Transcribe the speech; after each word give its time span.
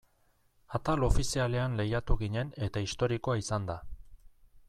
Atal 0.79 1.05
ofizialean 1.07 1.75
lehiatu 1.81 2.17
ginen 2.23 2.49
eta 2.69 2.85
historikoa 2.87 3.39
izan 3.45 3.71
da. 3.71 3.79